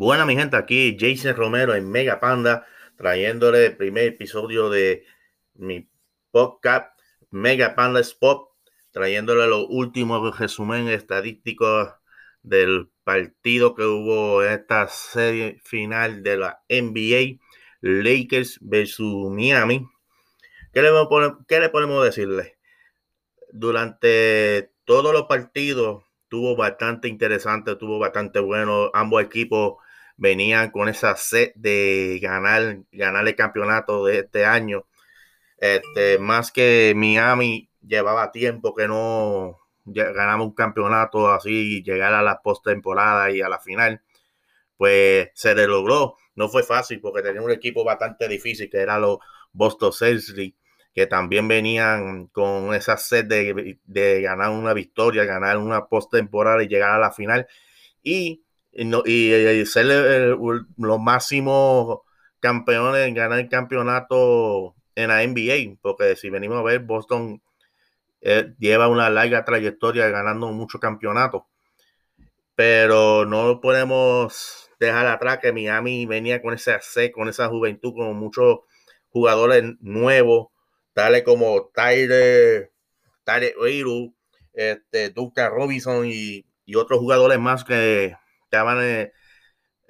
[0.00, 2.64] Buena mi gente, aquí Jason Romero en Mega Panda,
[2.96, 5.04] trayéndole el primer episodio de
[5.54, 5.90] mi
[6.30, 6.96] podcast
[7.32, 8.48] Mega Panda Spot,
[8.92, 11.88] trayéndole los últimos resumen estadísticos
[12.44, 17.40] del partido que hubo esta serie final de la NBA,
[17.80, 19.84] Lakers versus Miami.
[20.72, 20.90] ¿Qué le,
[21.48, 22.56] qué le podemos decirle?
[23.50, 28.92] Durante todos los partidos tuvo bastante interesante, tuvo bastante bueno.
[28.94, 29.78] Ambos equipos
[30.18, 34.86] venían con esa sed de ganar, ganar el campeonato de este año.
[35.58, 42.42] Este, más que Miami llevaba tiempo que no ganaba un campeonato así, llegar a la
[42.42, 44.02] postemporada y a la final,
[44.76, 46.16] pues se logró.
[46.36, 49.18] No fue fácil porque tenía un equipo bastante difícil que era los
[49.52, 50.56] Boston Celtics
[50.94, 56.68] que también venían con esa sed de, de ganar una victoria, ganar una postemporada y
[56.68, 57.46] llegar a la final.
[58.02, 59.86] Y y, ser
[60.76, 62.00] los máximos
[62.40, 67.42] campeones en ganar el campeonato en la NBA, porque si venimos a ver, Boston
[68.20, 71.42] eh, lleva una larga trayectoria ganando muchos campeonatos,
[72.54, 78.16] pero no podemos dejar atrás que Miami venía con esa C, con esa juventud, con
[78.16, 78.60] muchos
[79.10, 80.48] jugadores nuevos,
[80.92, 82.72] tales como Tyler,
[83.24, 84.14] Tyler Eiru,
[84.52, 85.12] este,
[85.48, 88.16] Robinson y, y otros jugadores más que
[88.50, 89.12] estaban en,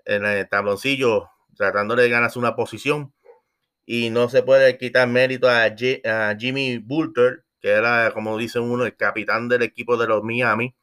[0.04, 3.14] el tabloncillo tratando de ganarse una posición.
[3.86, 5.70] Y no se puede quitar mérito a,
[6.38, 10.74] Jimmy Bulter, que era, como dice uno, el capitán del equipo de los Miami.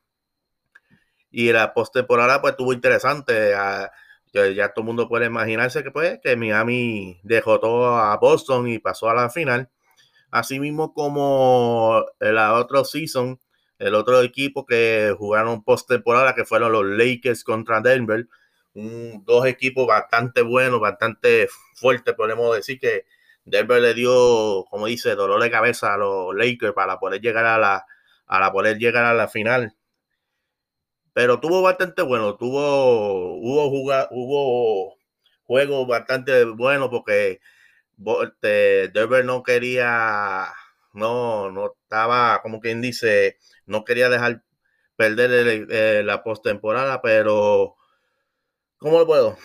[1.32, 3.52] Y la postemporada, pues, estuvo interesante.
[3.52, 8.80] ya todo el mundo puede imaginarse que, pues, que Miami dejó todo a Boston y
[8.80, 9.70] pasó a la final.
[10.32, 13.40] Así mismo como la otra season,
[13.80, 18.28] el otro equipo que jugaron postemporada, que fueron los Lakers contra Denver,
[18.74, 23.06] dos equipos bastante buenos, bastante fuertes, podemos decir que
[23.46, 27.58] Denver le dio, como dice, dolor de cabeza a los Lakers para poder llegar a
[27.58, 27.86] la,
[28.28, 29.76] a poder llegar a la final.
[31.14, 33.68] Pero tuvo bastante bueno, tuvo, hubo,
[34.12, 34.98] hubo
[35.46, 37.40] juegos bastante buenos porque
[38.24, 40.48] este, Denver no quería,
[40.96, 44.44] no, no estaba, como quien dice, no quería dejar
[44.96, 47.76] perder eh, la postemporada, pero
[48.78, 49.38] ¿cómo lo puedo?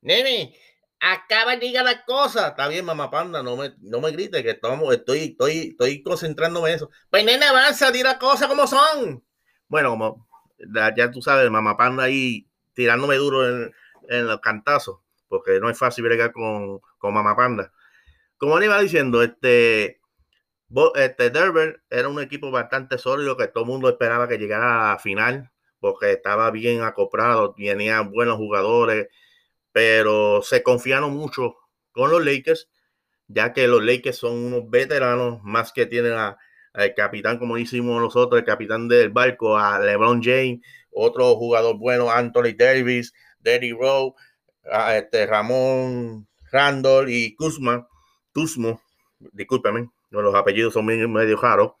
[0.00, 0.54] Nene,
[1.00, 2.48] acaba de llegar la cosa.
[2.48, 6.70] Está bien, mamá panda, no me, no me grites que estamos, estoy, estoy, estoy concentrándome
[6.70, 6.90] en eso.
[7.10, 9.24] Pues nene, avanza, di las cosas como son.
[9.68, 10.26] Bueno, como
[10.96, 13.74] ya tú sabes, mamá panda ahí tirándome duro en,
[14.08, 17.72] en los cantazos, porque no es fácil bregar con, con mamá panda.
[18.36, 20.00] Como le iba diciendo, este,
[20.94, 24.92] este Derber era un equipo bastante sólido que todo el mundo esperaba que llegara a
[24.92, 25.50] la final
[25.80, 29.08] porque estaba bien acoplado, tenía buenos jugadores,
[29.72, 31.56] pero se confiaron mucho
[31.92, 32.68] con los Lakers,
[33.28, 38.38] ya que los Lakers son unos veteranos, más que tienen al capitán, como hicimos nosotros,
[38.40, 40.60] el capitán del barco, a LeBron James,
[40.90, 44.14] otro jugador bueno, Anthony Davis, Derry Rowe,
[44.70, 47.86] a este Ramón Randall y Kuzma,
[48.32, 48.80] Kuzmo,
[49.18, 49.90] discúlpame,
[50.22, 51.72] los apellidos son medio raros,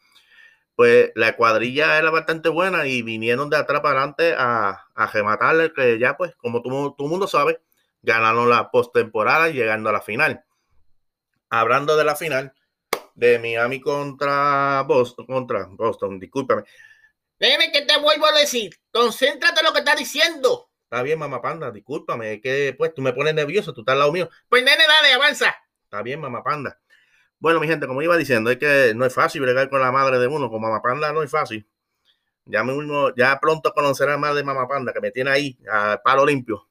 [0.76, 5.72] pues la cuadrilla era bastante buena y vinieron de atrás para adelante a, a rematarle,
[5.72, 7.60] que ya pues, como todo, el mundo sabe,
[8.02, 10.44] ganaron la postemporada llegando a la final.
[11.48, 12.52] Hablando de la final,
[13.14, 16.64] de Miami contra Boston, contra Boston, discúlpame.
[17.38, 20.70] Dime que te vuelvo a decir, concéntrate en lo que estás diciendo.
[20.84, 24.00] Está bien, mamá panda, discúlpame, es que pues tú me pones nervioso, tú estás al
[24.00, 24.28] lado mío.
[24.48, 25.56] Pues nene, dale, avanza.
[25.84, 26.78] Está bien, mamá panda.
[27.38, 30.18] Bueno, mi gente, como iba diciendo, es que no es fácil bregar con la madre
[30.18, 31.66] de uno, con Mamá Panda no es fácil.
[32.46, 36.24] Ya, mismo, ya pronto conocerá más de Mamá Panda, que me tiene ahí a palo
[36.24, 36.68] limpio.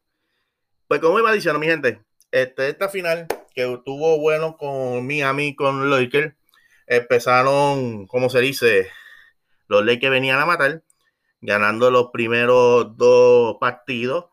[0.87, 5.89] Pues como iba diciendo, mi gente, este, esta final que tuvo bueno con Miami, con
[5.89, 6.33] Lakers,
[6.87, 8.89] empezaron, como se dice,
[9.67, 10.83] los Lakers venían a matar,
[11.41, 14.25] ganando los primeros dos partidos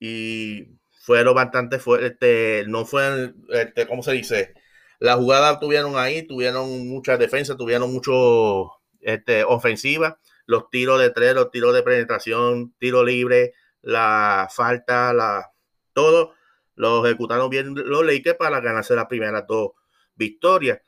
[0.00, 4.54] y fueron bastante fuertes, no fue, este, ¿cómo se dice?
[4.98, 11.34] La jugada tuvieron ahí, tuvieron mucha defensa, tuvieron mucho este, ofensiva, los tiros de tres,
[11.34, 13.52] los tiros de penetración, tiro libre,
[13.82, 15.52] la falta, la
[15.92, 16.34] todo
[16.74, 19.72] lo ejecutaron bien los Lakers para ganarse las primeras dos
[20.14, 20.80] victorias.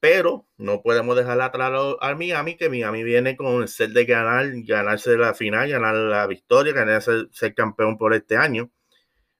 [0.00, 4.46] Pero no podemos dejar atrás al Miami, que Miami viene con el set de ganar,
[4.64, 8.70] ganarse la final, ganar la victoria, ganarse ser campeón por este año.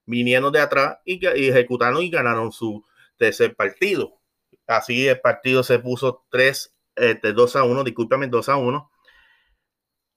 [0.07, 2.85] Vinieron de atrás y ejecutaron y ganaron su
[3.17, 4.21] tercer partido.
[4.67, 8.91] Así el partido se puso 3, este, 2 a 1, discúlpame, 2 a 1,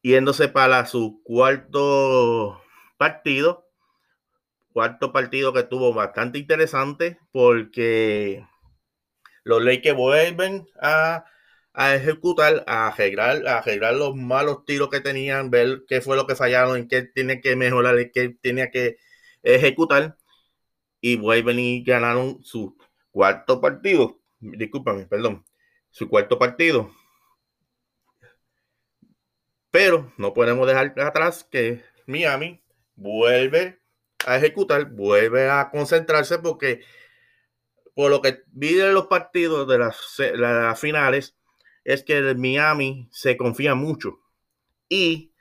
[0.01, 2.61] yéndose para su cuarto
[2.97, 3.65] partido.
[4.73, 8.45] Cuarto partido que tuvo bastante interesante porque
[9.43, 11.25] los Lakers vuelven a,
[11.95, 16.35] ejecutar, a arreglar, a arreglar los malos tiros que tenían, ver qué fue lo que
[16.35, 18.97] fallaron, en qué tiene que mejorar, en qué tenía que
[19.43, 20.17] ejecutar.
[21.01, 22.77] Y vuelven y ganaron su
[23.11, 24.19] cuarto partido.
[24.39, 25.45] Discúlpame, perdón.
[25.89, 26.91] Su cuarto partido.
[29.71, 32.61] Pero no podemos dejar atrás que Miami
[32.95, 33.79] vuelve
[34.25, 36.81] a ejecutar, vuelve a concentrarse porque
[37.93, 41.37] por lo que vi de los partidos de las, finales
[41.83, 44.19] es que Miami se confía mucho
[44.87, 45.33] y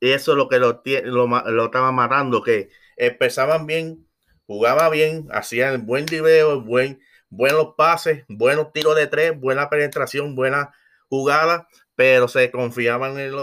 [0.00, 4.08] eso es lo que lo, lo, estaba matando, que empezaban bien,
[4.52, 7.00] jugaba bien, hacían buen video, buen,
[7.30, 10.72] buenos pases, buenos tiros de tres, buena penetración, buena
[11.08, 13.34] jugada, pero se confiaban en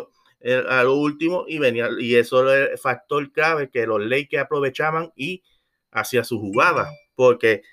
[0.69, 5.11] a lo último y venía, y eso es el factor clave que los Lakers aprovechaban
[5.15, 5.43] y
[5.91, 7.63] hacía su jugada, porque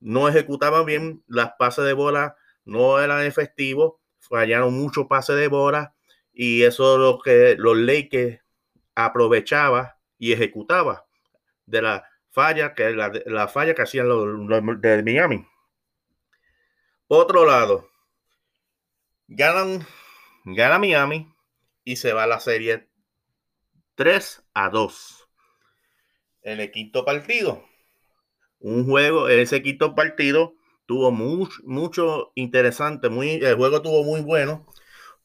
[0.00, 5.94] no ejecutaban bien las pases de bola, no eran efectivos, fallaron muchos pases de bola
[6.32, 8.40] y eso es lo que los Lakers
[8.94, 11.06] aprovechaba y ejecutaba
[11.66, 15.46] de la falla que la, la falla que hacían los, de Miami.
[17.06, 17.88] Otro lado,
[19.28, 19.86] ganan,
[20.44, 21.32] gana Miami
[21.84, 22.88] y se va la serie
[23.94, 25.28] 3 a 2.
[26.42, 27.64] En el quinto partido,
[28.58, 30.54] un juego, ese quinto partido
[30.86, 34.66] tuvo mucho, mucho interesante, muy, el juego tuvo muy bueno,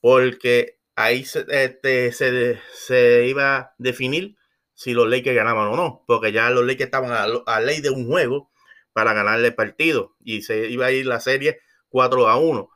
[0.02, 4.36] porque ahí se, este, se, iba a definir
[4.78, 7.90] si los Lakers ganaban o no, porque ya los Lakers estaban a, a ley de
[7.90, 8.52] un juego
[8.94, 11.60] para ganarle el partido y se iba a ir la serie
[11.90, 12.70] 4 a 1.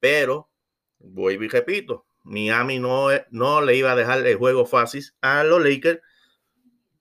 [0.00, 0.50] Pero,
[0.98, 5.62] voy y repito, Miami no, no le iba a dejar el juego fácil a los
[5.62, 6.00] Lakers,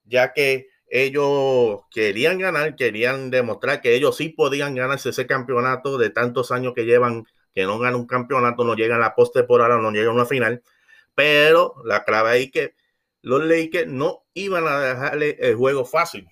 [0.05, 6.11] ya que ellos querían ganar, querían demostrar que ellos sí podían ganarse ese campeonato de
[6.11, 7.25] tantos años que llevan,
[7.55, 10.61] que no ganan un campeonato, no llegan a la ahora no llegan a una final.
[11.15, 12.75] Pero la clave ahí que
[13.21, 16.27] los Lakers no iban a dejarle el juego fácil.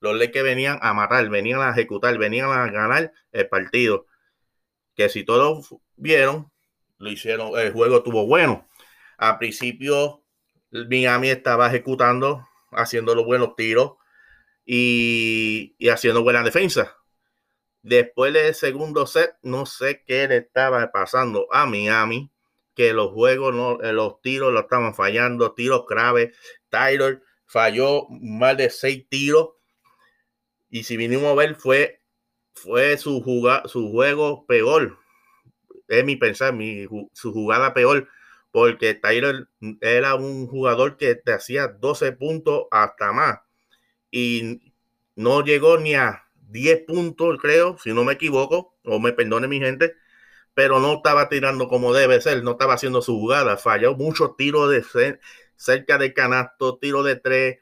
[0.00, 4.06] Los Lakers venían a matar, venían a ejecutar, venían a ganar el partido.
[4.94, 6.50] Que si todos vieron,
[6.98, 8.68] lo hicieron, el juego tuvo bueno.
[9.18, 10.24] Al principio,
[10.70, 13.92] Miami estaba ejecutando haciendo los buenos tiros
[14.64, 16.96] y, haciendo buena defensa.
[17.82, 22.31] Después del segundo set, no sé qué le estaba pasando a Miami,
[22.74, 26.36] que los juegos, no, eh, los tiros lo estaban fallando, tiros graves.
[26.68, 29.50] Tyler falló más de seis tiros.
[30.70, 32.00] Y si vinimos a ver, fue,
[32.54, 33.22] fue su,
[33.66, 34.98] su juego peor.
[35.88, 38.08] Es mi pensar, mi, su jugada peor
[38.52, 39.48] porque Tyler
[39.80, 43.40] era un jugador que te hacía 12 puntos hasta más
[44.10, 44.60] y
[45.16, 49.58] no llegó ni a 10 puntos, creo, si no me equivoco, o me perdone mi
[49.58, 49.94] gente,
[50.54, 54.70] pero no estaba tirando como debe ser, no estaba haciendo su jugada, falló muchos tiros
[54.70, 55.18] de
[55.56, 57.58] cerca del canasto, tiro de tres,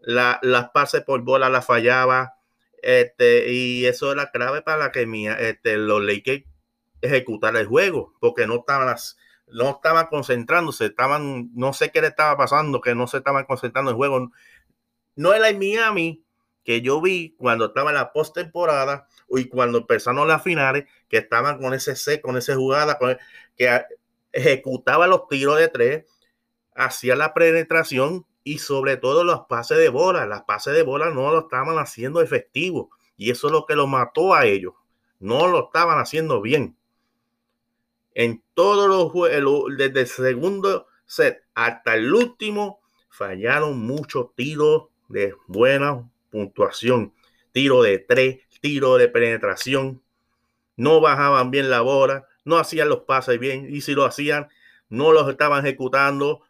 [0.00, 2.34] las pases por bola las fallaba,
[2.82, 5.06] este, y eso era clave para que
[5.38, 6.44] este, los Lakers
[7.02, 8.94] ejecutaran el juego, porque no estaban
[9.52, 13.90] no estaban concentrándose, estaban, no sé qué le estaba pasando, que no se estaban concentrando
[13.90, 14.30] en el juego.
[15.16, 16.24] No era el Miami
[16.64, 19.08] que yo vi cuando estaba en la postemporada
[19.38, 22.98] y cuando empezaron las finales, que estaban con ese C, con esa jugada,
[23.56, 23.82] que
[24.32, 26.04] ejecutaba los tiros de tres,
[26.74, 30.26] hacía la penetración y sobre todo los pases de bola.
[30.26, 33.86] Las pases de bola no lo estaban haciendo efectivo y eso es lo que lo
[33.86, 34.74] mató a ellos.
[35.18, 36.76] No lo estaban haciendo bien
[38.14, 45.34] en todos los juegos, desde el segundo set hasta el último, fallaron muchos tiros de
[45.46, 47.12] buena puntuación.
[47.52, 50.02] Tiro de tres, tiro de penetración.
[50.76, 53.66] No bajaban bien la bola, no hacían los pases bien.
[53.68, 54.48] Y si lo hacían,
[54.88, 56.42] no los estaban ejecutando.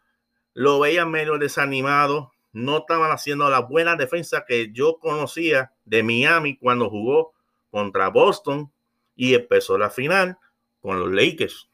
[0.53, 2.33] Lo veían menos desanimado.
[2.53, 7.33] No estaban haciendo la buena defensa que yo conocía de Miami cuando jugó
[7.69, 8.71] contra Boston
[9.15, 10.37] y empezó la final
[10.81, 11.69] con los Lakers.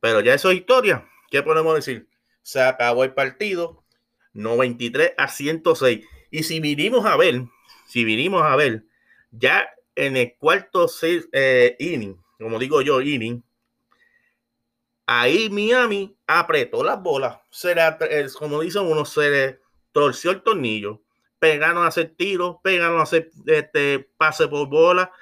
[0.00, 1.08] Pero ya eso es historia.
[1.30, 2.08] ¿Qué podemos decir?
[2.42, 3.84] Se acabó el partido
[4.34, 6.04] 93 a 106.
[6.30, 7.44] Y si vinimos a ver,
[7.94, 8.82] si vinimos a ver,
[9.30, 10.90] ya en el cuarto
[11.30, 13.40] eh, inning, como digo yo, inning,
[15.06, 17.38] ahí Miami apretó las bolas.
[17.50, 17.72] Se
[18.36, 19.60] como dicen uno, se le
[19.92, 21.02] torció el tornillo.
[21.38, 25.12] Pegaron a hacer tiros, pegaron a hacer este, pase por bola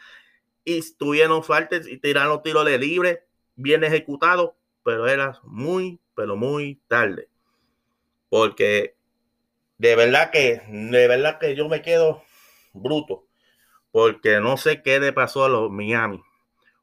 [0.65, 4.53] y tuvieron faltas y tiraron tiros de libre, bien ejecutados,
[4.83, 7.29] pero era muy, pero muy tarde.
[8.31, 8.97] porque
[9.77, 12.25] de verdad que, de verdad que yo me quedo
[12.73, 13.27] bruto,
[13.91, 16.23] porque no sé qué le pasó a los Miami.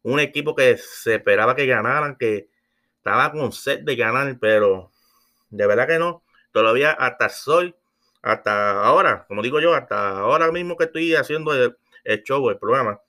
[0.04, 2.50] Un equipo que se esperaba que ganaran, que
[2.98, 4.92] estaba con set de ganar, pero
[5.50, 6.24] de verdad que no.
[6.52, 7.76] Todavía hasta soy,
[8.22, 12.58] hasta ahora, como digo yo, hasta ahora mismo que estoy haciendo el, el show, el
[12.58, 13.02] programa,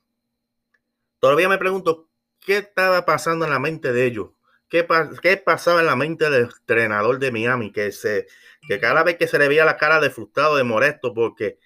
[1.21, 2.09] todavía me pregunto
[2.41, 4.31] qué estaba pasando en la mente de ellos.
[4.69, 4.87] ¿Qué,
[5.21, 7.73] ¿Qué, pasaba en la mente del entrenador de Miami?
[7.73, 8.29] Que, se,
[8.69, 11.59] que cada vez que se le veía la cara de frustrado, de molesto, porque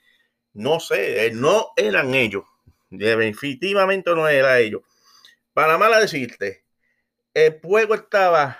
[0.54, 2.44] no sé, eh, no eran ellos.
[2.88, 4.82] Definitivamente no era ellos.
[5.52, 6.64] Para mal decirte,
[7.34, 8.58] el juego estaba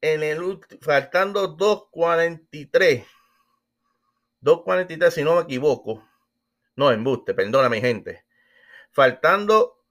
[0.00, 3.06] en el faltando 2.43.
[4.42, 6.08] 2.43, si no me equivoco.
[6.76, 8.24] No, embuste, perdona mi gente.
[8.90, 9.84] Faltando,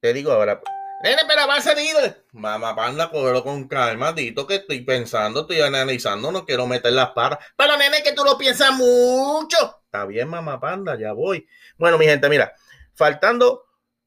[0.00, 0.62] te digo ahora,
[1.02, 1.94] Nene, pero va a salir.
[2.32, 7.10] Mamá, panda, cógelo con calma, dito que estoy pensando, estoy analizando, no quiero meter las
[7.10, 7.38] paras.
[7.56, 9.82] Pero nene, que tú lo piensas mucho.
[9.84, 11.46] Está bien, mamá panda, ya voy.
[11.76, 12.54] Bueno, mi gente, mira,
[12.94, 13.66] faltando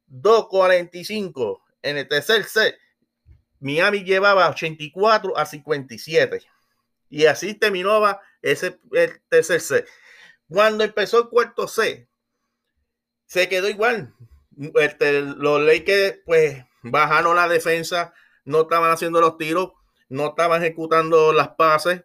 [0.09, 2.75] 2.45 en el tercer set,
[3.59, 6.41] Miami llevaba 84 a 57.
[7.09, 9.87] Y así terminaba ese el tercer set.
[10.47, 12.07] Cuando empezó el cuarto set,
[13.25, 14.13] se quedó igual.
[14.75, 18.13] Este, los Lakers, pues, bajaron la defensa,
[18.45, 19.73] no estaban haciendo los tiros,
[20.09, 22.03] no estaban ejecutando las pases,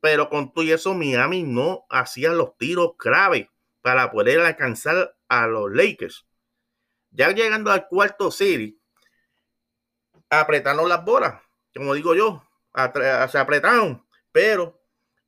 [0.00, 3.50] pero con todo eso Miami no hacía los tiros clave
[3.82, 6.26] para poder alcanzar a los Lakers.
[7.10, 8.76] Ya llegando al cuarto serie,
[10.28, 11.42] apretaron las bolas,
[11.74, 12.44] como digo yo,
[13.30, 14.80] se apretaron, pero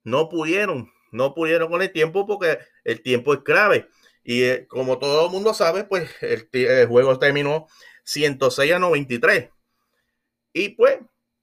[0.04, 3.88] no pudieron, no pudieron con el tiempo porque el tiempo es clave.
[4.24, 7.66] Y eh, como todo el mundo sabe, pues el juego terminó
[8.04, 9.50] 106 a 93.
[10.52, 10.98] Y pues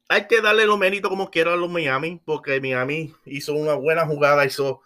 [0.08, 4.06] hay que darle los méritos como quiera a los Miami, porque Miami hizo una buena
[4.06, 4.82] jugada, hizo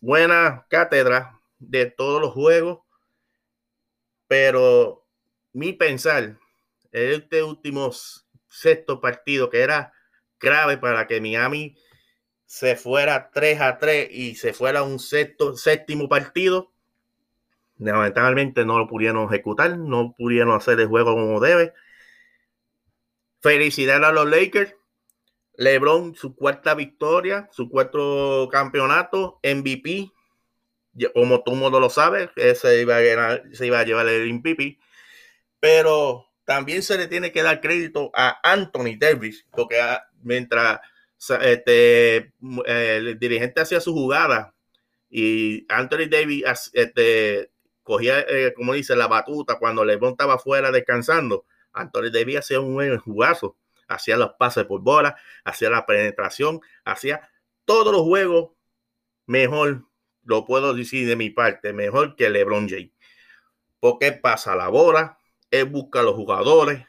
[0.00, 2.80] buena cátedra de todos los juegos.
[4.26, 5.06] Pero
[5.52, 6.38] mi pensar,
[6.92, 7.90] este último
[8.48, 9.92] sexto partido que era
[10.38, 11.76] clave para que Miami
[12.46, 16.69] se fuera 3 a 3 y se fuera un sexto, séptimo partido,
[17.80, 21.72] Lamentablemente no lo pudieron ejecutar, no pudieron hacer el juego como debe.
[23.40, 24.74] Felicidades a los Lakers.
[25.56, 30.10] LeBron, su cuarta victoria, su cuarto campeonato, MVP.
[31.14, 34.78] Como todo el mundo lo sabe, se iba a, se iba a llevar el MVP.
[35.58, 40.80] Pero también se le tiene que dar crédito a Anthony Davis, porque ah, mientras
[41.42, 42.32] este,
[42.66, 44.54] el dirigente hacía su jugada
[45.10, 47.50] y Anthony Davis este,
[47.82, 51.46] cogía, eh, como dice, la batuta cuando LeBron estaba fuera descansando.
[51.72, 53.56] Anthony debía hacer un buen jugazo.
[53.88, 57.28] Hacía los pases por bola, hacía la penetración, hacía
[57.64, 58.50] todos los juegos
[59.26, 59.84] mejor,
[60.22, 62.92] lo puedo decir de mi parte, mejor que LeBron James.
[63.80, 65.18] Porque pasa la bola,
[65.50, 66.86] él busca a los jugadores.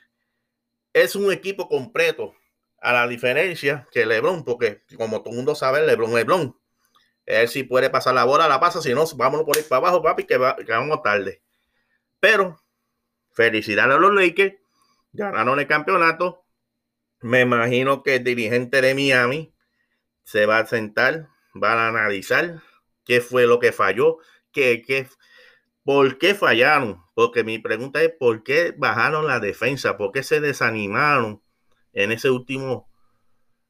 [0.93, 2.35] Es un equipo completo,
[2.81, 6.59] a la diferencia que LeBron, porque como todo el mundo sabe, LeBron, LeBron.
[7.31, 8.81] Él si puede pasar la bola, la pasa.
[8.81, 11.41] Si no, vámonos por ahí para abajo, papi, que, vamos tarde.
[12.19, 12.61] Pero,
[13.31, 14.55] felicidades a los Lakers.
[15.13, 16.43] Ganaron el campeonato.
[17.21, 19.53] Me imagino que el dirigente de Miami
[20.23, 21.29] se va a sentar,
[21.61, 22.61] va a analizar
[23.05, 24.17] qué fue lo que falló,
[24.51, 25.07] qué, qué,
[25.83, 27.01] por qué fallaron.
[27.13, 31.41] Porque mi pregunta es por qué bajaron la defensa, por qué se desanimaron
[31.93, 32.89] en ese último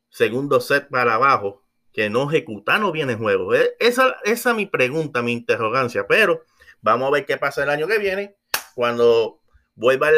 [0.10, 1.61] segundo set para abajo
[1.94, 3.54] que no ejecutaron bien el juego.
[3.54, 6.08] Esa, esa es mi pregunta, mi interrogancia.
[6.08, 6.44] Pero
[6.82, 8.36] vamos a ver qué pasa el año que viene
[8.76, 9.40] cuando
[9.76, 10.10] vuelva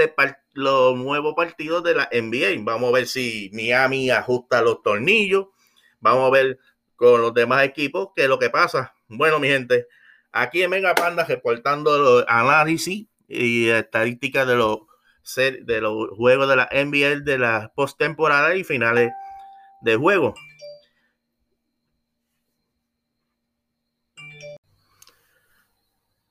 [0.53, 2.63] los nuevos partidos de la NBA.
[2.63, 5.48] Vamos a ver si Miami ajusta los tornillos.
[6.00, 6.60] Vamos a ver
[6.96, 8.94] con los demás equipos qué es lo que pasa.
[9.08, 9.88] Bueno, mi gente,
[10.32, 14.80] aquí en Mega Panda reportando los análisis y estadísticas de los,
[15.38, 19.12] de los juegos de la NBA de la postemporada y finales
[19.82, 20.34] de juego.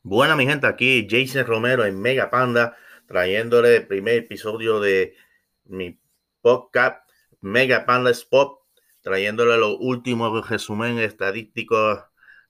[0.04, 5.14] Buena mi gente, aquí Jason Romero en Mega Panda, trayéndole el primer episodio de
[5.64, 5.96] mi
[6.40, 7.08] podcast
[7.40, 8.58] Mega Panda Spot,
[9.00, 12.00] trayéndole los últimos resumen estadísticos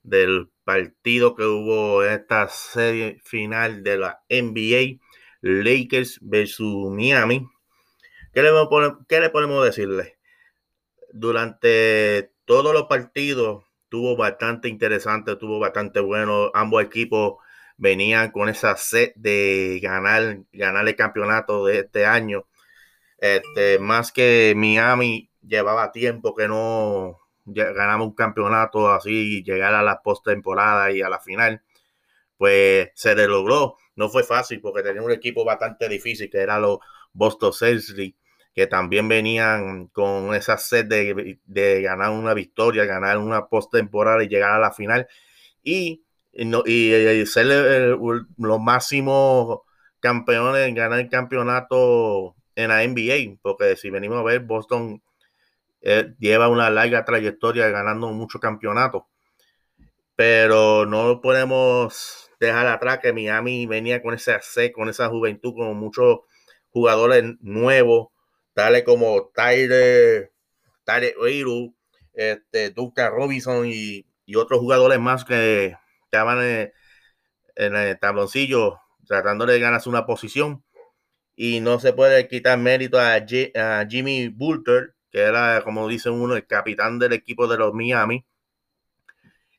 [0.03, 4.99] del partido que hubo en esta serie final de la NBA,
[5.43, 7.47] Lakers versus Miami.
[8.33, 8.51] ¿Qué le,
[9.07, 10.17] qué le podemos decirle?
[11.13, 16.51] Durante todos los partidos tuvo bastante interesante, tuvo bastante bueno.
[16.55, 17.42] Ambos equipos
[17.83, 22.47] venían con esa sed de ganar, ganar el campeonato de este año.
[23.19, 30.01] Este, más que Miami llevaba tiempo que no ganaba un campeonato así, llegar a la
[30.01, 31.63] postemporada y a la final,
[32.39, 33.77] pues se le logró.
[33.97, 36.79] No fue fácil porque tenía un equipo bastante difícil que era los
[37.13, 38.17] Boston Celtics,
[38.55, 44.29] que también venían con esa sed de, de ganar una victoria, ganar una postemporada y
[44.29, 45.09] llegar a la final.
[45.65, 47.47] Y, y, ser
[47.97, 49.61] los máximos
[50.01, 55.03] campeones en ganar el campeonato en la NBA, porque si venimos a ver, Boston
[55.81, 59.05] eh, lleva una larga trayectoria ganando muchos campeonatos,
[60.17, 65.77] pero no podemos dejar atrás que Miami venía con ese sed, con esa juventud, con
[65.77, 66.21] muchos
[66.71, 68.09] jugadores nuevos,
[68.55, 70.33] tales como Tyler,
[70.85, 71.75] Tyler Eiru,
[72.15, 72.75] este,
[73.11, 75.77] Robinson y, otros jugadores más que
[76.13, 76.73] estaban en,
[77.57, 80.63] en el tabloncillo tratando de ganarse una posición.
[81.35, 83.19] Y no se puede quitar mérito a,
[83.89, 88.27] Jimmy Butler, que era, como dice uno, el capitán del equipo de los Miami.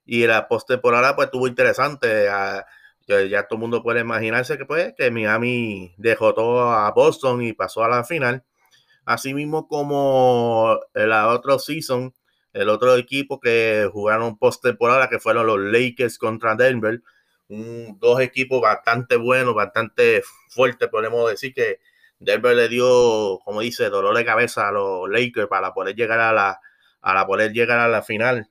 [0.05, 2.25] Y la postemporada, pues, estuvo interesante.
[3.07, 7.53] ya, todo el mundo puede imaginarse que, pues, que Miami dejó todo a Boston y
[7.53, 8.43] pasó a la final.
[9.05, 12.13] Asimismo, como la otra season,
[12.53, 17.01] el otro equipo que jugaron postemporada, que fueron los Lakers contra Denver,
[17.47, 21.79] dos equipos bastante buenos, bastante fuertes, podemos decir que
[22.19, 26.33] Denver le dio, como dice, dolor de cabeza a los Lakers para poder llegar a
[26.33, 26.59] la,
[27.01, 28.49] a la poder llegar a la final.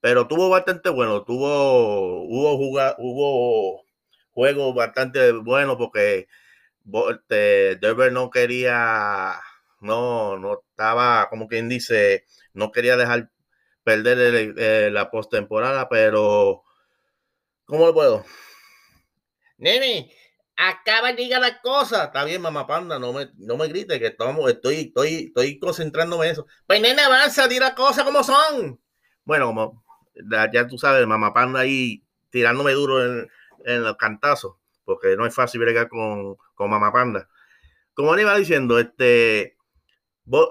[0.00, 2.54] Pero tuvo bastante bueno, tuvo, hubo,
[2.98, 3.84] hubo
[4.32, 6.28] juegos bastante buenos porque
[7.10, 9.40] este, Denver no quería,
[9.80, 12.24] no, no estaba, como quien dice,
[12.56, 13.30] no quería dejar
[13.84, 16.64] perder eh, la postemporada, pero
[17.66, 18.24] ¿Cómo lo puedo?
[19.58, 20.12] Nene,
[20.56, 22.04] acaba de llegar la cosa.
[22.04, 26.26] Está bien, mamá panda, no me, no me grites, que estamos, estoy, estoy, estoy concentrándome
[26.26, 26.46] en eso.
[26.66, 28.80] Pues nene, avanza, di las cosas como son.
[29.24, 29.84] Bueno, como
[30.52, 33.28] ya tú sabes, mamá panda ahí tirándome duro en,
[33.82, 37.28] los cantazos, porque no es fácil bregar con, con mamá panda.
[37.94, 39.55] Como le iba diciendo, este,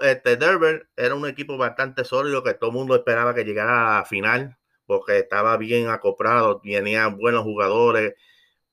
[0.02, 3.98] este Derber era un equipo bastante sólido que todo el mundo esperaba que llegara a
[3.98, 8.14] la final porque estaba bien acoplado, tenían buenos jugadores,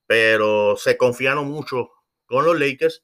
[0.06, 1.90] pero se confiaron mucho
[2.26, 3.02] con los Lakers,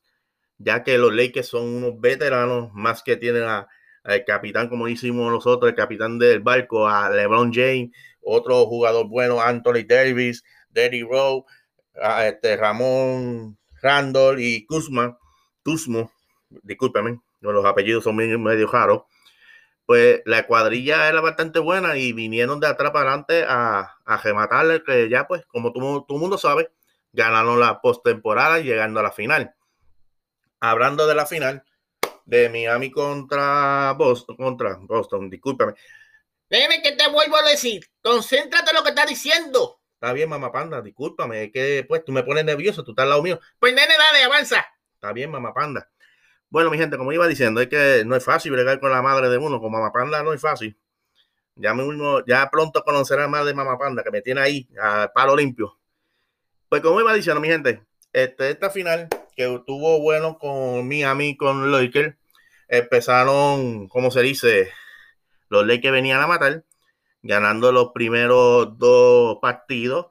[0.59, 5.71] ya que los Lakers son unos veteranos, más que tienen al capitán, como hicimos nosotros,
[5.71, 7.91] el capitán del barco, a LeBron James,
[8.23, 11.45] otro jugador bueno, Anthony Davis, Derry Rowe,
[12.01, 15.19] a este Ramón Randall y Kuzma,
[15.65, 16.13] Kuzmo,
[16.63, 19.03] discúlpame, los apellidos son medio raros
[19.91, 24.85] pues la cuadrilla era bastante buena y vinieron de atrás para adelante a, a rematarle,
[24.85, 26.71] que ya pues, como todo, el mundo sabe,
[27.11, 29.53] ganaron la postemporada llegando a la final.
[30.61, 31.65] Hablando de la final,
[32.25, 35.75] de Miami contra Boston, contra Boston, discúlpame.
[36.49, 39.81] Dime que te vuelvo a decir, concéntrate en lo que estás diciendo.
[39.95, 43.11] Está bien, mamá panda, discúlpame, es que pues tú me pones nervioso, tú estás al
[43.11, 43.41] lado mío.
[43.59, 44.65] Pues nene, dale, avanza.
[44.95, 45.91] Está bien, mamá panda.
[46.51, 49.29] Bueno, mi gente, como iba diciendo, es que no es fácil bregar con la madre
[49.29, 50.77] de uno, con Mamá Panda no es fácil.
[51.55, 55.37] Ya, mismo, ya pronto conocerá más de Mamá Panda, que me tiene ahí a palo
[55.37, 55.79] limpio.
[56.69, 57.83] Pues como iba diciendo, mi gente,
[58.13, 62.17] este, esta final que tuvo bueno con Miami, con Lakers,
[62.69, 64.71] empezaron, como se dice,
[65.49, 66.65] los Lakers venían a matar,
[67.23, 70.07] ganando los primeros dos partidos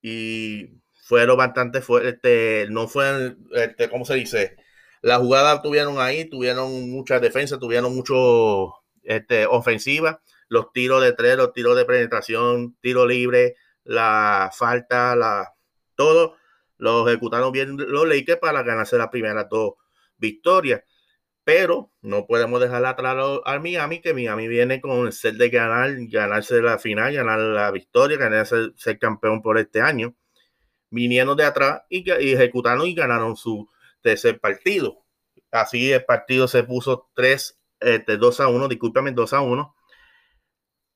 [0.00, 4.56] y fueron bastante fuertes, no fue, este, ¿cómo se dice?
[5.04, 11.36] La jugada tuvieron ahí, tuvieron mucha defensa, tuvieron mucho este, ofensiva, los tiros de tres,
[11.36, 15.52] los tiros de penetración, tiro libre, la falta, la
[15.94, 16.36] todo
[16.78, 19.74] lo ejecutaron bien los Lakers para ganarse las primeras dos
[20.16, 20.80] victorias.
[21.44, 23.14] Pero no podemos dejar atrás
[23.44, 27.70] al Miami, que Miami viene con el set de ganar, ganarse la final, ganar la
[27.70, 30.16] victoria, ganarse ser campeón por este año.
[30.88, 33.68] Vinieron de atrás y, y ejecutaron y ganaron su
[34.04, 35.04] tercer partido.
[35.50, 39.74] Así el partido se puso 3, este, 2 a 1, discúlpame, 2 a 1.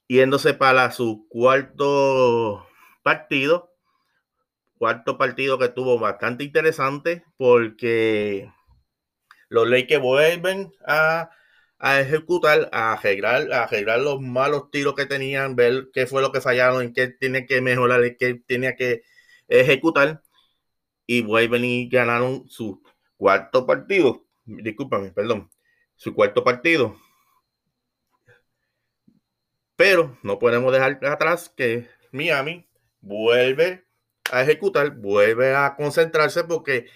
[0.09, 2.67] Yéndose para su cuarto
[3.03, 3.73] partido.
[4.79, 8.53] Cuarto partido que estuvo bastante interesante porque
[9.49, 11.31] los Lakers vuelven a,
[11.79, 16.31] a ejecutar, a arreglar, a arreglar los malos tiros que tenían, ver qué fue lo
[16.33, 19.03] que fallaron, en qué tiene que mejorar, en qué tenía que
[19.49, 20.23] ejecutar.
[21.07, 22.83] Y vuelven y ganaron su
[23.19, 24.25] cuarto partido.
[24.47, 25.51] Discúlpame, perdón.
[25.97, 26.97] Su cuarto partido.
[29.77, 32.67] Pero no podemos dejar atrás que Miami
[33.01, 33.85] vuelve
[34.33, 36.87] a ejecutar, vuelve a concentrarse porque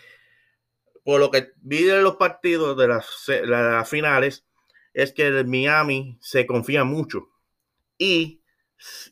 [1.05, 4.47] por lo que vi los partidos de las, finales,
[4.95, 7.29] es que Miami se confía mucho.
[7.99, 8.43] Y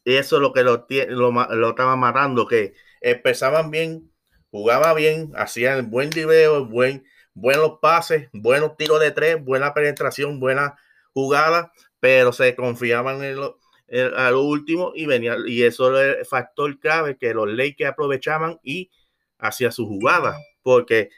[0.05, 4.10] eso es lo que lo, lo, estaba matando, que empezaban bien,
[4.51, 10.77] jugaba bien, hacían buen video, buen, buenos pases, buenos tiros de tres, buena penetración, buena
[11.13, 17.17] jugada, pero se confiaban a lo último y venía, y eso es el factor clave
[17.17, 18.91] que los Lakers aprovechaban y
[19.39, 21.11] hacía su jugada, porque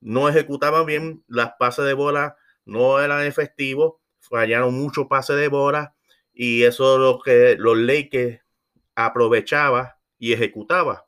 [0.00, 5.94] no ejecutaban bien las pases de bola, no eran efectivos, fallaron muchos pases de bola
[6.32, 8.40] y eso es lo que los Lakers
[8.94, 11.06] aprovechaba y ejecutaba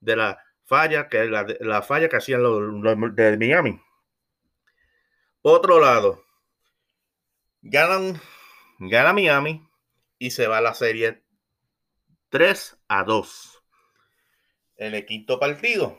[0.00, 0.38] de la
[0.70, 3.82] falla que la, la falla que hacían los, de Miami.
[5.42, 6.22] Otro lado,
[7.60, 8.20] ganan,
[8.78, 9.66] gana Miami
[10.20, 11.24] y se va la serie
[12.28, 13.64] 3 a 2.
[14.76, 15.98] En el quinto partido,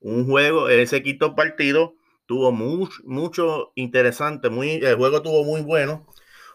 [0.00, 6.06] un juego, ese quinto partido tuvo mucho, mucho interesante, muy, el juego tuvo muy bueno,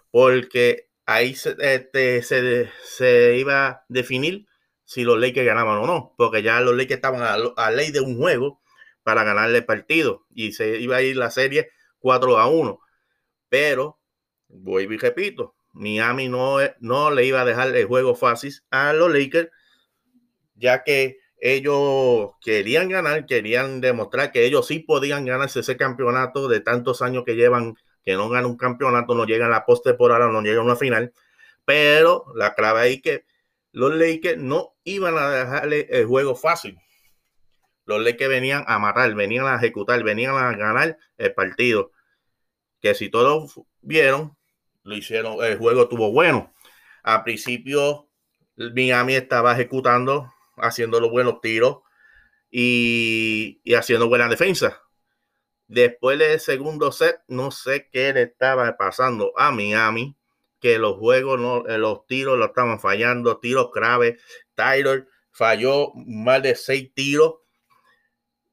[0.10, 4.48] porque ahí se, este, se, iba a definir
[4.92, 8.02] si los Lakers ganaban o no, porque ya los Lakers estaban a, a, ley de
[8.02, 8.60] un juego
[9.04, 12.78] para ganarle el partido y se iba a ir la serie 4 a 1.
[13.48, 14.02] Pero,
[14.50, 19.10] voy y repito, Miami no, no le iba a dejar el juego fácil a los
[19.10, 19.50] Lakers,
[20.56, 26.60] ya que ellos querían ganar, querían demostrar que ellos sí podían ganarse ese campeonato de
[26.60, 30.28] tantos años que llevan, que no ganan un campeonato, no llegan a la post temporada,
[30.28, 31.14] no llegan a una final.
[31.64, 33.24] Pero la clave ahí que
[33.72, 36.78] los Lakers no iban a dejarle el juego fácil.
[37.86, 41.92] Los Lakers venían a matar, venían a ejecutar, venían a ganar el partido.
[42.80, 44.38] Que si todos vieron,
[44.84, 46.54] lo hicieron, el juego tuvo bueno.
[47.04, 48.10] Al principio,
[48.56, 51.80] Miami estaba ejecutando, haciendo los buenos tiros
[52.50, 54.82] y, haciendo buena defensa.
[55.68, 60.18] Después del segundo set, no sé qué le estaba pasando a Miami,
[60.62, 64.22] que los juegos, no, eh, los tiros lo estaban fallando, tiros graves.
[64.56, 67.36] Tyler falló más de seis tiros.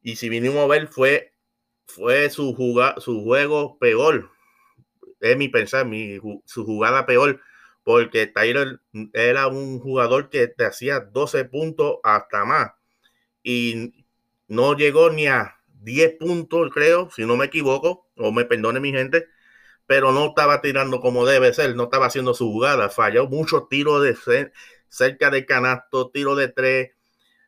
[0.02, 1.34] Y si vinimos a ver, fue,
[1.86, 2.56] fue su,
[2.98, 4.30] su juego peor
[5.20, 7.40] es mi pensar, mi, su jugada peor,
[7.82, 8.80] porque Tyler
[9.12, 12.72] era un jugador que te hacía 12 puntos hasta más
[13.42, 14.04] y
[14.46, 18.92] no llegó ni a 10 puntos, creo, si no me equivoco, o me perdone mi
[18.92, 19.26] gente,
[19.88, 24.02] pero no estaba tirando como debe ser, no estaba haciendo su jugada, falló muchos tiros
[24.02, 24.14] de
[24.90, 26.90] cerca de canasto, tiro de tres,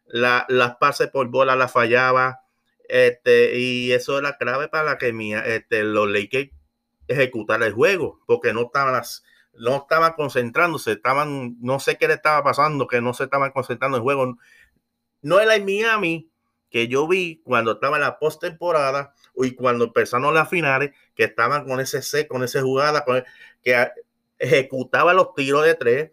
[0.07, 2.41] la, las pases por bola las fallaba,
[2.89, 6.51] este, y eso era clave para que mi, este, los Lakers
[7.09, 9.03] ejecutar el juego, porque no estaban,
[9.59, 13.99] no estaban concentrándose, estaban, no sé qué le estaba pasando, que no se estaban concentrando
[13.99, 14.39] en el juego.
[15.21, 16.30] No era el Miami
[16.71, 21.65] que yo vi cuando estaba en la postemporada y cuando empezaron las finales, que estaban
[21.67, 23.25] con ese C, con esa jugada, con
[23.63, 23.89] que
[24.39, 26.11] ejecutaba los tiros de tres,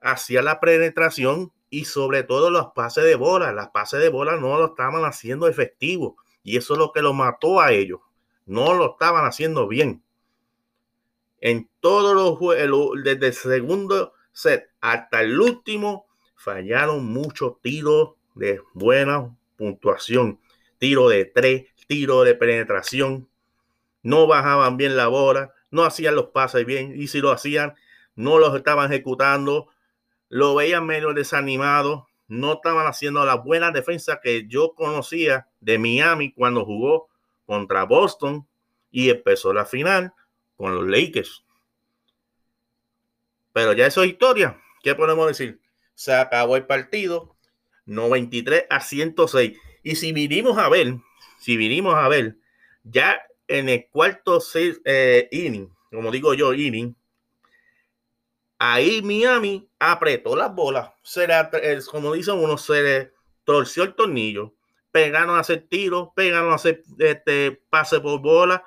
[0.00, 3.52] hacía la penetración y sobre todo los pases de bola.
[3.52, 7.12] Las pases de bola no lo estaban haciendo efectivo y eso es lo que lo
[7.12, 8.00] mató a ellos.
[8.46, 10.02] No lo estaban haciendo bien
[11.40, 18.60] en todos los juegos, desde el segundo set hasta el último, fallaron muchos tiros de
[18.74, 20.40] buena puntuación.
[20.78, 23.28] Tiro de tres, tiro de penetración.
[24.02, 26.94] No bajaban bien la bola, no hacían los pases bien.
[26.96, 27.74] Y si lo hacían,
[28.14, 29.68] no los estaban ejecutando.
[30.30, 32.08] Lo veían medio desanimado.
[32.26, 37.08] No estaban haciendo la buena defensa que yo conocía de Miami cuando jugó
[37.44, 38.46] contra Boston
[38.90, 40.14] y empezó la final
[40.56, 41.44] con los Lakers.
[43.52, 44.58] Pero ya eso es historia.
[44.82, 45.60] ¿Qué podemos decir?
[45.94, 47.36] Se acabó el partido
[47.90, 49.58] 93 a 106.
[49.82, 50.94] Y si vinimos a ver,
[51.38, 52.36] si vinimos a ver,
[52.84, 54.40] ya en el cuarto
[54.84, 56.94] eh, inning, como digo yo, inning,
[58.58, 60.90] ahí Miami apretó las bolas.
[61.02, 61.26] Se
[61.90, 63.12] como dicen uno, se le
[63.44, 64.54] torció el tornillo.
[64.92, 68.64] Pegaron a hacer tiros, pegaron a hacer este, pase por bola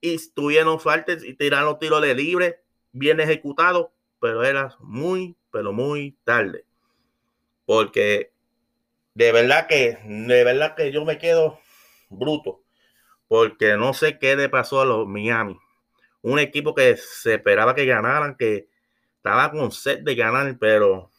[0.00, 3.88] y tuvieron faltas y tiraron tiros de libre, bien ejecutados,
[4.20, 6.64] pero era muy, pero muy tarde.
[7.64, 8.31] Porque
[9.14, 11.58] de verdad que, de verdad que yo me quedo
[12.08, 12.62] bruto.
[13.28, 15.58] Porque no sé qué le pasó a los Miami.
[16.22, 18.68] Un equipo que se esperaba que ganaran, que
[19.16, 21.10] estaba con set de ganar, pero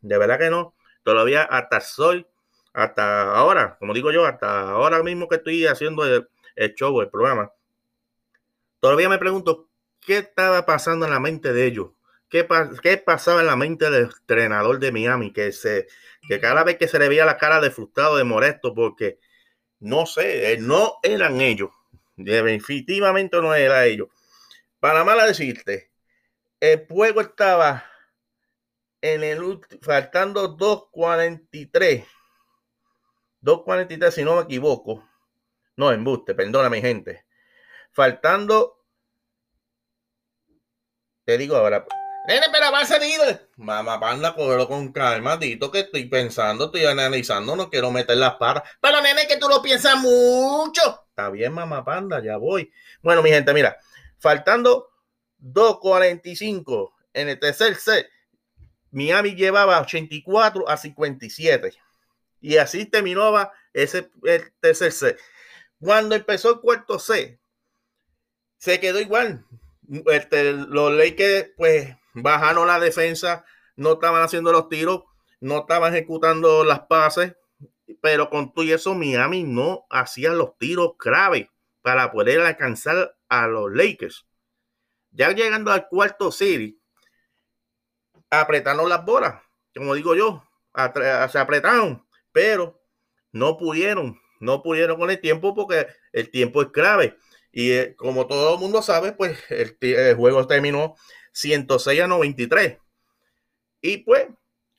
[0.00, 0.74] de verdad que no.
[1.02, 2.26] Todavía hasta soy,
[2.72, 7.10] hasta ahora, como digo yo, hasta ahora mismo que estoy haciendo el, el show, el
[7.10, 7.50] programa,
[8.84, 11.86] Todavía me pregunto qué estaba pasando en la mente de ellos.
[12.82, 15.32] ¿Qué, pasaba en la mente del entrenador de Miami?
[15.32, 15.86] Que, se,
[16.26, 19.20] que cada vez que se le veía la cara de frustrado, de molesto, porque
[19.78, 21.70] No sé, no eran ellos.
[22.16, 24.08] Definitivamente no era ellos.
[24.80, 25.92] Para mal decirte,
[26.58, 27.84] el juego estaba
[29.00, 32.04] en el faltando 2.43.
[33.42, 35.08] 2.43 si no me equivoco.
[35.76, 37.26] No, embuste, perdóname gente.
[37.92, 38.84] Faltando,
[41.24, 41.86] te digo ahora,
[42.26, 43.20] Nene, pero va a salir.
[43.56, 48.36] Mamá, panda, cógelo con calma, Dito, que estoy pensando, estoy analizando, no quiero meter las
[48.36, 48.62] paras.
[48.80, 51.04] Pero, nene, que tú lo piensas mucho.
[51.10, 52.72] Está bien, mamá, panda, ya voy.
[53.02, 53.76] Bueno, mi gente, mira,
[54.18, 54.90] faltando
[55.42, 58.08] 2.45 en el tercer set,
[58.90, 61.74] Miami llevaba 84 a 57.
[62.40, 64.10] Y así terminó ese
[64.60, 65.20] tercer set.
[65.78, 67.38] Cuando empezó el cuarto set,
[68.56, 69.44] se quedó igual.
[70.06, 73.44] Este, los Lakers, pues, bajaron la defensa,
[73.76, 75.04] no estaban haciendo los tiros,
[75.40, 77.36] no estaban ejecutando las pases,
[78.00, 81.50] pero con todo eso Miami no hacía los tiros clave
[81.82, 84.26] para poder alcanzar a los Lakers.
[85.10, 86.74] Ya llegando al cuarto series,
[88.30, 89.42] apretaron las bolas,
[89.74, 90.42] como digo yo,
[91.30, 92.80] se apretaron, pero
[93.32, 97.16] no pudieron, no pudieron con el tiempo porque el tiempo es clave.
[97.52, 100.96] Y eh, como todo el mundo sabe, pues el, juego terminó
[101.34, 102.78] 106 a 93.
[103.82, 104.28] Y pues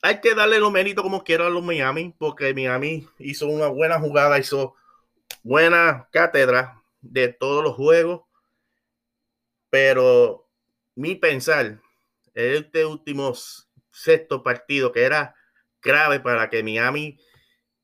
[0.02, 4.00] hay que darle los méritos como quiera a los Miami, porque Miami hizo una buena
[4.00, 4.74] jugada, hizo
[5.42, 8.22] buena cátedra de todos los juegos.
[9.70, 10.48] Pero
[10.94, 11.80] mi pensar,
[12.34, 13.34] este último
[13.92, 15.36] sexto partido que era
[15.80, 17.18] clave para que Miami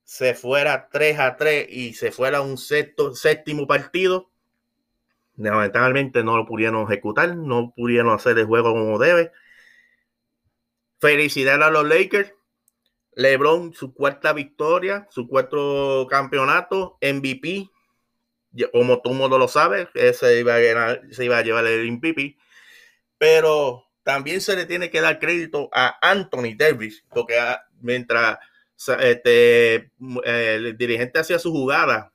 [0.02, 4.31] se fuera 3 a 3 y se fuera un sexto, séptimo partido,
[5.36, 9.32] lamentablemente no lo pudieron ejecutar, no pudieron hacer el juego como debe.
[11.00, 12.32] Felicidades a los Lakers.
[13.14, 17.68] LeBron, su cuarta victoria, su cuarto campeonato, MVP.
[18.72, 22.36] Como todo mundo lo sabe, ese iba a se iba a llevar el MVP.
[23.18, 28.38] Pero también se le tiene que dar crédito a Anthony Davis, porque ah, mientras
[29.00, 29.90] este,
[30.24, 32.12] el dirigente hacía su jugada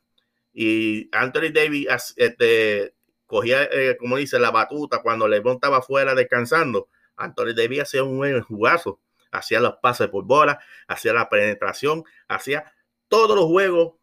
[0.53, 2.93] y Anthony Davis este,
[3.27, 8.17] cogía, eh, como dice, la batuta cuando LeBron estaba fuera descansando, Anthony Davis hacía un
[8.17, 8.99] buen jugazo,
[9.31, 12.73] hacía los pases por bola, hacía la penetración, hacía
[13.07, 13.95] todos los juegos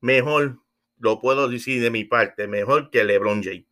[0.00, 0.58] mejor,
[0.98, 3.66] lo puedo decir de mi parte, mejor que LeBron James.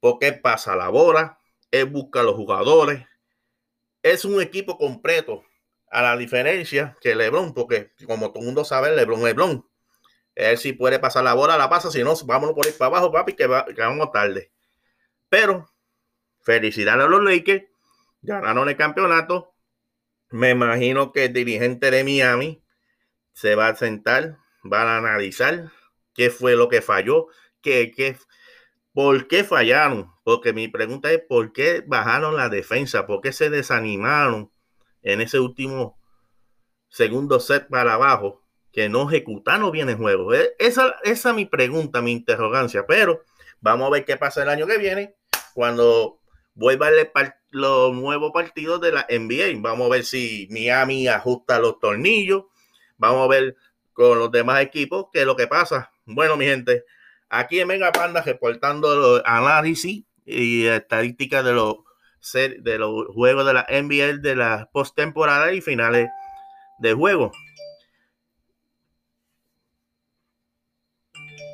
[0.00, 1.40] Porque pasa la bola,
[1.70, 3.06] él busca a los jugadores.
[4.02, 5.44] Es un equipo completo.
[5.90, 9.64] A la diferencia que LeBron, porque como todo el mundo sabe, LeBron LeBron.
[10.34, 11.90] Él si puede pasar la bola, la pasa.
[11.90, 14.52] Si no, vámonos por ahí para abajo, papi, que, vamos tarde.
[15.28, 15.68] Pero,
[16.40, 17.64] felicidades a los Lakers.
[18.22, 19.54] Ganaron el campeonato.
[20.30, 22.64] Me imagino que el dirigente de Miami
[23.32, 25.70] se va a sentar, va a analizar
[26.14, 27.26] qué fue lo que falló,
[27.60, 28.16] qué, qué,
[28.94, 30.12] ¿Por qué fallaron?
[30.22, 33.08] Porque mi pregunta es, ¿por qué bajaron la defensa?
[33.08, 34.52] ¿Por qué se desanimaron
[35.02, 35.98] en ese último
[36.88, 38.43] segundo set para abajo?
[38.74, 40.34] Que no ejecutaron bien el juego.
[40.34, 42.86] E, esa, esa es mi pregunta, mi interrogancia.
[42.86, 43.22] Pero
[43.60, 45.14] vamos a ver qué pasa el año que viene
[45.54, 46.18] cuando
[46.54, 46.90] vuelva
[47.50, 49.60] los nuevos partidos de la NBA.
[49.62, 52.44] Vamos a ver si Miami ajusta los tornillos.
[52.98, 53.56] Vamos a ver
[53.94, 55.90] con los demás equipos qué es lo que pasa.
[56.04, 56.84] Bueno, mi gente,
[57.34, 61.78] Aquí en Mega Panda reportando los análisis y estadísticas de los,
[62.32, 66.08] de los juegos de la NBA de la postemporada y finales
[66.78, 67.32] de juego.